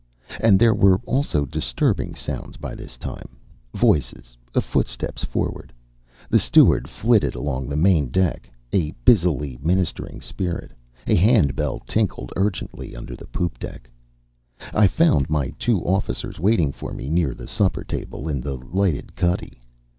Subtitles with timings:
[0.39, 3.37] And there were also disturbing sounds by this time
[3.75, 5.71] voices, footsteps forward;
[6.27, 10.71] the steward flitted along the main deck, a busily ministering spirit;
[11.05, 13.91] a hand bell tinkled urgently under the poop deck....
[14.73, 19.15] I found my two officers waiting for me near the supper table, in the lighted
[19.15, 19.61] cuddy.